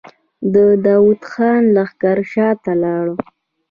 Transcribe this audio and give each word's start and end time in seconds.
د 0.53 0.55
داوود 0.85 1.21
خان 1.31 1.63
لښکر 1.75 2.17
شاته 2.31 2.71
لاړ. 2.83 3.05